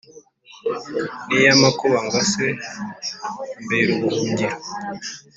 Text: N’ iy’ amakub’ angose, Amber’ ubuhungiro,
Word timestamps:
N’ 1.27 1.31
iy’ 1.37 1.47
amakub’ 1.53 1.91
angose, 2.01 2.45
Amber’ 3.57 3.87
ubuhungiro, 3.95 4.57